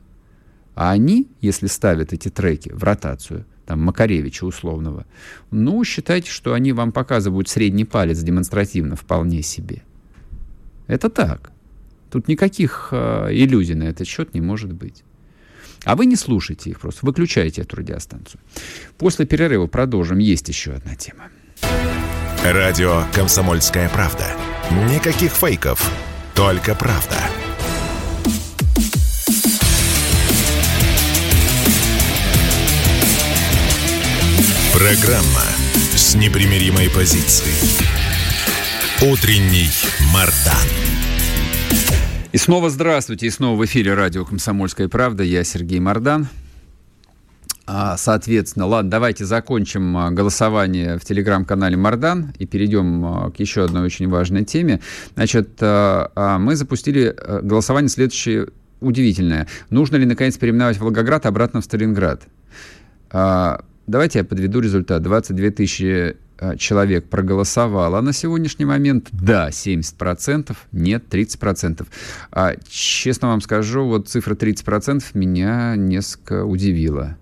[0.75, 5.05] А они, если ставят эти треки в ротацию, там, Макаревича условного,
[5.51, 9.83] ну, считайте, что они вам показывают средний палец демонстративно вполне себе.
[10.87, 11.51] Это так.
[12.09, 15.03] Тут никаких э, иллюзий на этот счет не может быть.
[15.83, 18.39] А вы не слушайте их просто, выключайте эту радиостанцию.
[18.97, 20.19] После перерыва продолжим.
[20.19, 21.29] Есть еще одна тема.
[22.43, 24.25] Радио «Комсомольская правда».
[24.89, 25.91] Никаких фейков,
[26.35, 27.17] только правда.
[34.73, 35.43] Программа
[35.95, 37.53] с непримиримой позицией.
[39.01, 39.69] Утренний
[40.13, 40.82] Мардан.
[42.33, 45.21] И снова здравствуйте, и снова в эфире радио «Комсомольская правда».
[45.21, 46.25] Я Сергей Мордан.
[47.67, 53.63] А, соответственно, ладно, давайте закончим а, голосование в телеграм-канале Мардан и перейдем а, к еще
[53.63, 54.79] одной очень важной теме.
[55.13, 58.47] Значит, мы запустили голосование следующее
[58.81, 59.47] удивительное.
[59.69, 62.23] Нужно ли, наконец, переименовать Волгоград обратно в Сталинград?
[63.85, 65.01] Давайте я подведу результат.
[65.01, 66.15] 22 тысячи э,
[66.57, 69.09] человек проголосовало на сегодняшний момент?
[69.11, 71.87] Да, 70%, нет, 30%.
[72.31, 77.17] А, честно вам скажу, вот цифра 30% меня несколько удивила.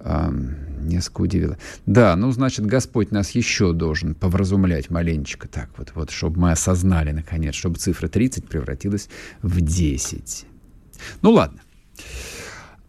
[0.00, 0.32] А,
[0.80, 1.58] несколько удивила.
[1.86, 7.12] Да, ну, значит, Господь нас еще должен повразумлять маленечко так вот, вот, чтобы мы осознали,
[7.12, 9.08] наконец, чтобы цифра 30 превратилась
[9.42, 10.46] в 10.
[11.22, 11.60] Ну, ладно.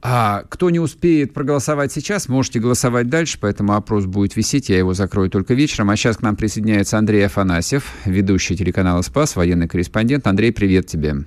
[0.03, 4.95] А кто не успеет проголосовать сейчас, можете голосовать дальше, поэтому опрос будет висеть, я его
[4.95, 5.91] закрою только вечером.
[5.91, 10.25] А сейчас к нам присоединяется Андрей Афанасьев, ведущий телеканала «Спас», военный корреспондент.
[10.25, 11.17] Андрей, привет тебе.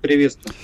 [0.00, 0.54] Приветствую.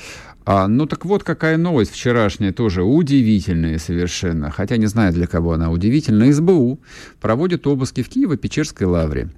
[0.46, 4.50] А, ну так вот, какая новость вчерашняя, тоже удивительная совершенно.
[4.50, 6.32] Хотя не знаю, для кого она удивительна.
[6.32, 6.78] СБУ
[7.20, 9.28] проводит обыски в Киево-Печерской лавре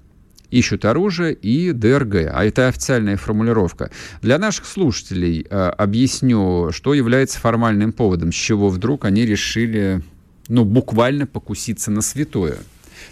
[0.51, 2.31] ищут оружие и ДРГ.
[2.33, 3.91] А это официальная формулировка.
[4.23, 10.03] Для наших слушателей э, объясню, что является формальным поводом, с чего вдруг они решили,
[10.49, 12.57] ну, буквально покуситься на святое.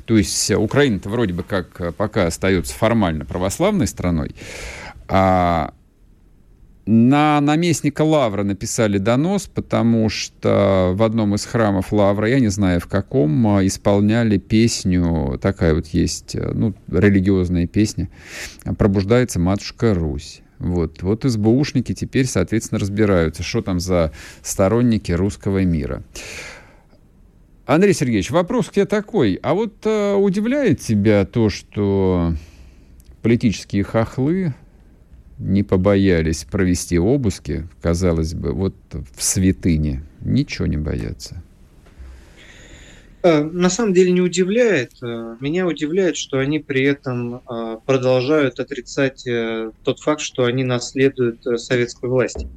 [0.04, 4.34] То есть Украина-то вроде бы как пока остается формально православной страной,
[5.08, 5.72] а
[6.86, 12.80] на наместника Лавра написали донос, потому что в одном из храмов Лавра, я не знаю
[12.80, 18.08] в каком, исполняли песню, такая вот есть, ну, религиозная песня,
[18.78, 20.42] «Пробуждается матушка Русь».
[20.58, 24.12] Вот, вот СБУшники теперь, соответственно, разбираются, что там за
[24.42, 26.02] сторонники русского мира.
[27.66, 29.38] Андрей Сергеевич, вопрос к тебе такой.
[29.42, 32.32] А вот э, удивляет тебя то, что
[33.22, 34.54] политические хохлы
[35.38, 40.02] не побоялись провести обыски, казалось бы, вот в святыне.
[40.20, 41.42] Ничего не боятся.
[43.26, 44.92] Э, на самом деле не удивляет.
[45.02, 49.24] Э, меня удивляет, что они при этом э, продолжают отрицать
[49.82, 52.48] тот факт, что они наследуют советской власти.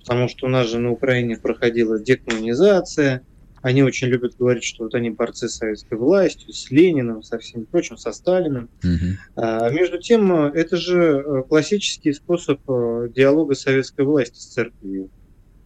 [0.00, 3.22] Потому что у нас же на Украине проходила декоммунизация,
[3.62, 7.64] они очень любят говорить, что вот они борцы с советской властью, с Лениным, со всем
[7.64, 8.68] прочим, со Сталиным.
[8.82, 9.16] Угу.
[9.36, 15.10] А, между тем, это же э, классический способ э, диалога советской власти с церковью.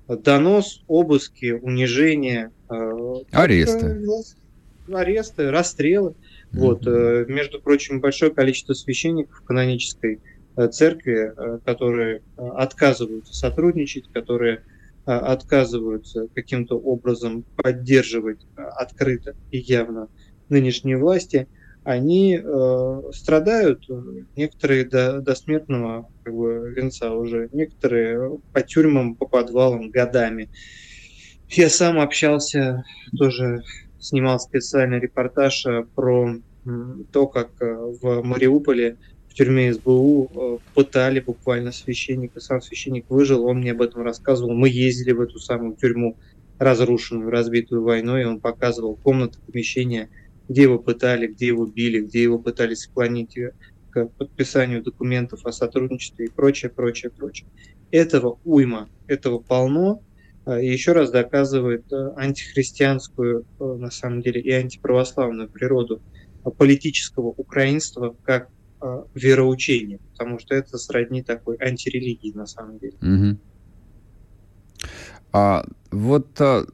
[0.09, 2.53] Донос, обыски, унижение.
[2.69, 2.93] Э,
[3.33, 4.05] аресты.
[4.93, 6.11] Аресты, расстрелы.
[6.53, 6.61] Угу.
[6.61, 6.87] Вот,
[7.29, 10.21] между прочим, большое количество священников канонической
[10.71, 11.35] церкви,
[11.67, 14.63] которые отказываются сотрудничать, которые
[15.13, 20.09] отказываются каким-то образом поддерживать а, открыто и явно
[20.49, 21.49] нынешние власти,
[21.85, 23.85] они э, страдают,
[24.35, 30.51] некоторые до, до смертного как бы, венца уже, некоторые по тюрьмам, по подвалам годами.
[31.49, 32.83] Я сам общался,
[33.17, 33.63] тоже
[34.01, 36.35] снимал специальный репортаж э, про
[37.13, 38.99] то, как э, в Мариуполе
[39.37, 42.41] тюрьме СБУ э, пытали буквально священника.
[42.41, 44.55] Сам священник выжил, он мне об этом рассказывал.
[44.55, 46.17] Мы ездили в эту самую тюрьму,
[46.59, 50.09] разрушенную, разбитую войной, и он показывал комнаты, помещения,
[50.49, 53.39] где его пытали, где его били, где его пытались склонить
[53.91, 57.47] к подписанию документов о сотрудничестве и прочее, прочее, прочее.
[57.91, 60.03] Этого уйма, этого полно,
[60.47, 66.01] э, и еще раз доказывает э, антихристианскую, на самом деле, и антиправославную природу
[66.57, 68.49] политического украинства как
[68.83, 72.97] э, вероучение, потому что это сродни такой антирелигии на самом деле.
[73.01, 73.41] Угу.
[75.33, 76.65] А, вот а,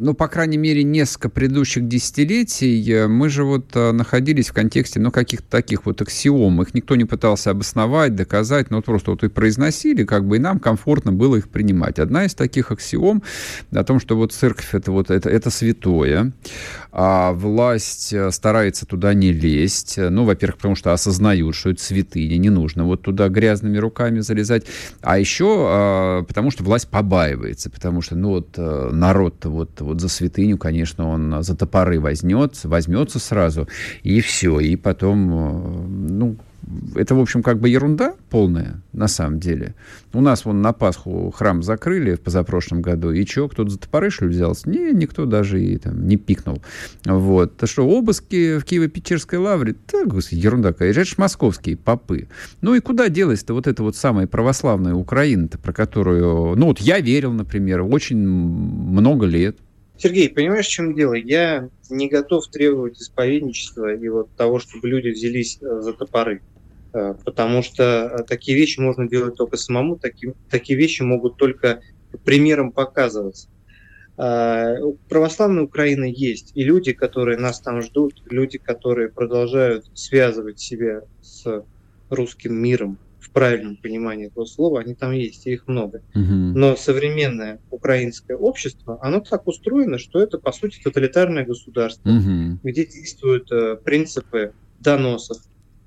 [0.00, 5.00] ну, по крайней мере, несколько предыдущих десятилетий э, мы же вот э, находились в контексте,
[5.00, 6.62] ну, каких-то таких вот аксиом.
[6.62, 10.38] Их никто не пытался обосновать, доказать, но вот просто вот и произносили, как бы и
[10.38, 11.98] нам комфортно было их принимать.
[11.98, 13.24] Одна из таких аксиом
[13.72, 16.32] о том, что вот церковь это вот это, это святое,
[16.92, 19.98] а власть э, старается туда не лезть.
[19.98, 24.64] Ну, во-первых, потому что осознают, что это святыня, не нужно вот туда грязными руками залезать.
[25.00, 30.08] А еще а, потому что власть побаивается, потому что, ну, вот народ-то вот вот за
[30.08, 33.68] святыню, конечно, он за топоры возьмет, возьмется сразу,
[34.02, 34.60] и все.
[34.60, 36.36] И потом, э, ну,
[36.94, 39.74] это, в общем, как бы ерунда полная, на самом деле.
[40.12, 44.10] У нас вон на Пасху храм закрыли в позапрошлом году, и что, кто-то за топоры,
[44.10, 44.68] что ли, взялся?
[44.68, 46.62] Не, никто даже и там не пикнул.
[47.04, 47.56] Вот.
[47.56, 49.76] То что, обыски в Киево-Печерской лавре?
[49.90, 50.90] Да, господи, ерунда какая.
[50.90, 52.28] Это же московские попы.
[52.60, 57.00] Ну и куда делась-то вот эта вот самая православная Украина-то, про которую, ну вот я
[57.00, 59.58] верил, например, очень много лет.
[59.98, 61.14] Сергей, понимаешь, в чем дело?
[61.14, 66.40] Я не готов требовать исповедничества и вот того, чтобы люди взялись э, за топоры.
[66.94, 71.80] Э, потому что э, такие вещи можно делать только самому, такие, такие вещи могут только
[72.24, 73.48] примером показываться.
[74.16, 81.64] Православная Украина есть, и люди, которые нас там ждут, люди, которые продолжают связывать себя с
[82.10, 82.98] русским миром
[83.38, 86.02] правильном понимании этого слова, они там есть, и их много.
[86.14, 86.24] Угу.
[86.24, 92.58] Но современное украинское общество, оно так устроено, что это, по сути, тоталитарное государство, угу.
[92.64, 95.38] где действуют э, принципы доносов,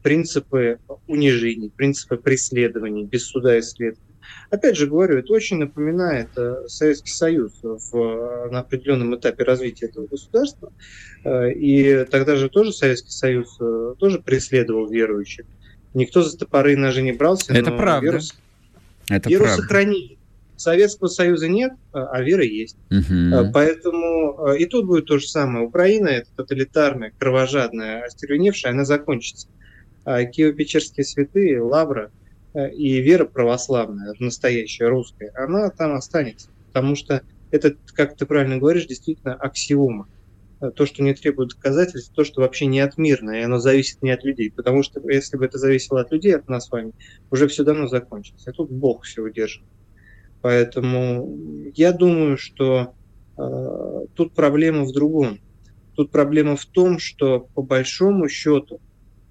[0.02, 4.08] принципы унижений, принципы преследований без суда и следствия.
[4.50, 10.08] Опять же говорю, это очень напоминает э, Советский Союз в, на определенном этапе развития этого
[10.08, 10.72] государства.
[11.26, 15.46] Э, и тогда же тоже Советский Союз э, тоже преследовал верующих.
[15.94, 17.54] Никто за топоры и ножи не брался.
[17.54, 18.06] Это правда.
[18.06, 18.36] Вирус,
[19.10, 19.62] это веру правда.
[19.62, 20.18] сохранили.
[20.56, 22.78] Советского Союза нет, а вера есть.
[22.92, 23.52] Угу.
[23.52, 25.66] Поэтому и тут будет то же самое.
[25.66, 29.48] Украина это тоталитарная, кровожадная, остервеневшая, она закончится.
[30.06, 32.12] А Киево-Печерские святые, Лавра
[32.54, 36.50] и вера православная, настоящая русская, она там останется.
[36.68, 40.08] Потому что это, как ты правильно говоришь, действительно аксиома.
[40.70, 44.24] То, что не требует доказательств, то, что вообще не отмирно, и оно зависит не от
[44.24, 44.52] людей.
[44.52, 46.94] Потому что если бы это зависело от людей, от нас с вами,
[47.32, 48.48] уже все давно закончилось.
[48.48, 49.64] А тут Бог все удержит.
[50.42, 52.94] Поэтому я думаю, что
[53.38, 55.40] э, тут проблема в другом.
[55.96, 58.80] Тут проблема в том, что по большому счету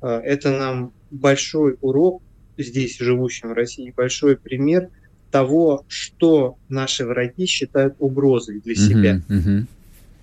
[0.02, 2.22] э, это нам большой урок
[2.58, 4.90] здесь, живущим в России, большой пример
[5.30, 9.22] того, что наши враги считают угрозой для себя.
[9.28, 9.66] Uh-huh, uh-huh.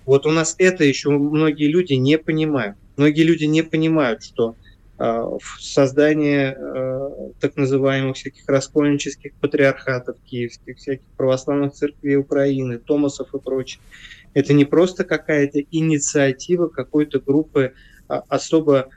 [0.08, 2.78] Вот у нас это еще многие люди не понимают.
[2.96, 4.56] Многие люди не понимают, что
[4.98, 13.38] э, создание э, так называемых всяких раскольнических патриархатов киевских, всяких православных церквей Украины, Томасов и
[13.38, 13.82] прочее,
[14.32, 17.74] это не просто какая-то инициатива какой-то группы
[18.08, 18.88] а, особо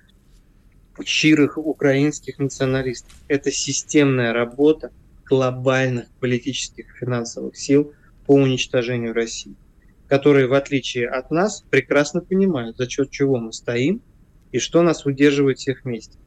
[1.03, 3.11] щирых украинских националистов.
[3.27, 4.91] Это системная работа
[5.25, 7.91] глобальных политических и финансовых сил
[8.25, 9.55] по уничтожению России
[10.11, 14.01] которые, в отличие от нас, прекрасно понимают, за счет чего мы стоим
[14.51, 16.19] и что нас удерживает всех вместе.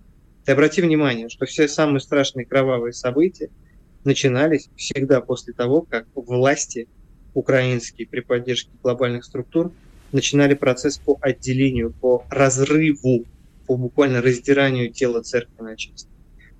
[0.46, 3.50] Ты обрати внимание, что все самые страшные кровавые события
[4.02, 6.88] начинались всегда после того, как власти
[7.34, 9.70] украинские при поддержке глобальных структур
[10.12, 13.26] начинали процесс по отделению, по разрыву,
[13.66, 16.08] по буквально раздиранию тела церкви на части.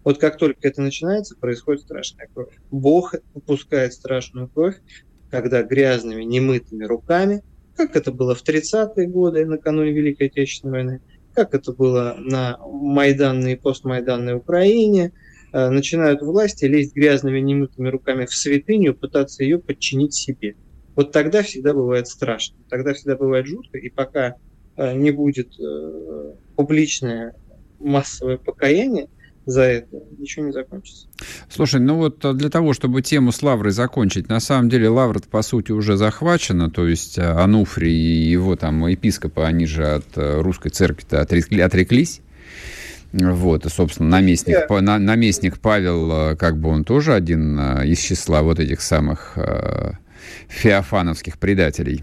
[0.04, 2.52] Вот как только это начинается, происходит страшная кровь.
[2.70, 4.76] Бог выпускает страшную кровь,
[5.34, 7.42] когда грязными, немытыми руками,
[7.76, 11.00] как это было в 30-е годы, накануне Великой Отечественной войны,
[11.34, 15.10] как это было на майданной и постмайданной Украине,
[15.52, 20.54] э, начинают власти лезть грязными, немытыми руками в святыню, пытаться ее подчинить себе.
[20.94, 24.36] Вот тогда всегда бывает страшно, тогда всегда бывает жутко, и пока
[24.76, 27.34] э, не будет э, публичное
[27.80, 29.08] массовое покаяние,
[29.46, 31.06] за это, ничего не закончится.
[31.48, 35.20] Слушай, ну вот а, для того, чтобы тему с Лаврой закончить, на самом деле Лавра
[35.30, 40.06] по сути уже захвачена, то есть а, Ануфрий и его там епископы, они же от
[40.16, 42.20] э, русской церкви-то отрекли, отреклись.
[43.12, 44.80] Вот, и, собственно, наместник, yeah.
[44.80, 49.92] на, наместник Павел, э, как бы он тоже один из числа вот этих самых э,
[50.48, 52.02] феофановских предателей.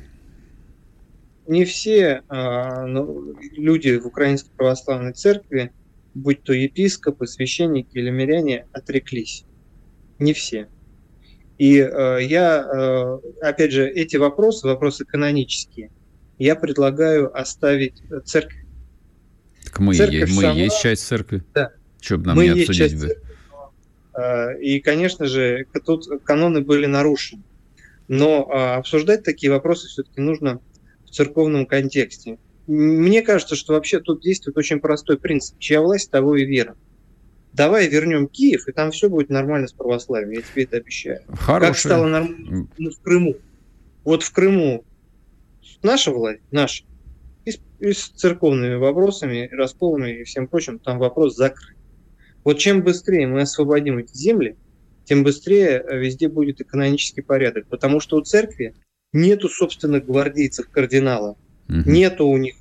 [1.48, 5.72] Не все э, ну, люди в Украинской Православной Церкви
[6.14, 9.46] будь то епископы, священники или миряне, отреклись.
[10.20, 10.68] Не все.
[11.58, 15.92] И э, я, э, опять же, эти вопросы, вопросы канонические,
[16.40, 18.66] я предлагаю оставить церковь.
[19.66, 21.44] Так мы, церковь мы сама, есть часть церкви.
[21.54, 21.72] Да.
[22.02, 23.16] Что бы нам мы не обсудить бы.
[24.14, 27.44] Э, и, конечно же, тут каноны были нарушены.
[28.08, 30.60] Но э, обсуждать такие вопросы все-таки нужно
[31.06, 32.40] в церковном контексте.
[32.72, 35.60] Мне кажется, что вообще тут действует очень простой принцип.
[35.60, 36.78] Чья власть, того и вера.
[37.52, 41.20] Давай вернем Киев, и там все будет нормально с православием, я тебе это обещаю.
[41.28, 41.68] Хороший.
[41.68, 43.36] Как стало нормально в Крыму.
[44.06, 44.86] Вот в Крыму
[45.84, 46.86] наша власть, наша,
[47.44, 51.76] и с, и с церковными вопросами, расколами и всем прочим, там вопрос закрыт.
[52.46, 54.56] Вот чем быстрее мы освободим эти земли,
[55.04, 57.68] тем быстрее э, везде будет экономический порядок.
[57.68, 58.76] Потому что у церкви
[59.12, 61.36] нету собственных гвардейцев кардинала,
[61.72, 61.90] Угу.
[61.90, 62.56] Нету у них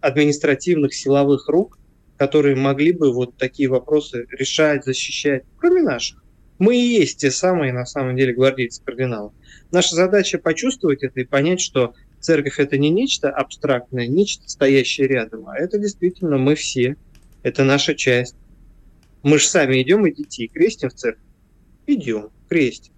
[0.00, 1.78] административных силовых рук,
[2.16, 6.22] которые могли бы вот такие вопросы решать, защищать, кроме наших.
[6.58, 9.32] Мы и есть те самые, на самом деле, гвардейцы кардиналов.
[9.72, 15.48] Наша задача почувствовать это и понять, что церковь это не нечто абстрактное, нечто стоящее рядом,
[15.48, 16.96] а это действительно мы все,
[17.42, 18.36] это наша часть.
[19.22, 21.22] Мы же сами идем и детей крестим в церковь.
[21.86, 22.94] Идем, крестим.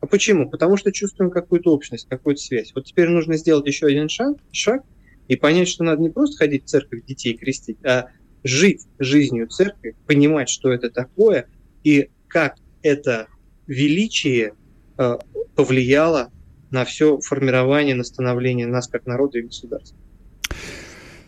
[0.00, 0.48] А почему?
[0.48, 2.72] Потому что чувствуем какую-то общность, какую-то связь.
[2.74, 4.82] Вот теперь нужно сделать еще один шаг, шаг
[5.30, 8.06] и понять, что надо не просто ходить в церковь, детей крестить, а
[8.42, 11.46] жить жизнью церкви, понимать, что это такое
[11.84, 13.28] и как это
[13.68, 14.54] величие
[14.98, 15.18] э,
[15.54, 16.32] повлияло
[16.72, 19.96] на все формирование, на становление нас как народа и государства.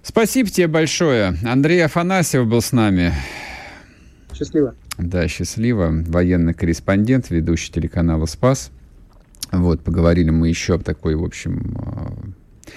[0.02, 1.34] Спасибо тебе большое.
[1.44, 3.12] Андрей Афанасьев был с нами.
[4.34, 4.74] Счастливо.
[4.98, 5.90] Да, счастливо.
[6.08, 8.72] Военный корреспондент, ведущий телеканала «Спас».
[9.52, 12.72] Вот, поговорили мы еще об такой, в общем, э,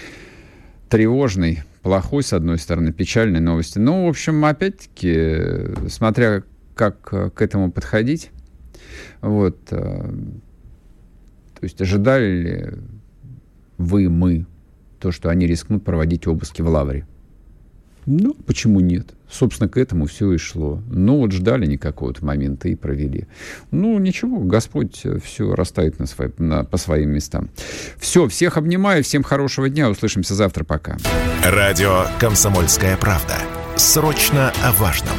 [0.90, 3.80] тревожной, плохой, с одной стороны, печальной новости.
[3.80, 6.44] Ну, в общем, опять-таки, смотря
[6.76, 8.32] как к этому подходить,
[9.22, 12.74] вот, э, то есть ожидали ли
[13.78, 14.46] вы, мы,
[15.00, 17.06] то, что они рискнут проводить обыски в Лавре?
[18.06, 19.14] Ну, почему нет?
[19.30, 20.82] Собственно, к этому все и шло.
[20.90, 23.28] Ну, вот ждали никакого-то момента и провели.
[23.72, 27.50] Ну, ничего, Господь все расставит на свои, на, по своим местам.
[27.98, 30.98] Все, всех обнимаю, всем хорошего дня, услышимся завтра, пока.
[31.44, 33.36] Радио «Комсомольская правда».
[33.76, 35.16] Срочно о важном.